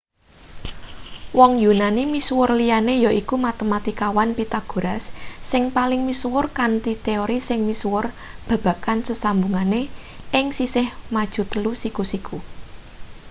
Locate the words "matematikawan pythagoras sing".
3.47-5.63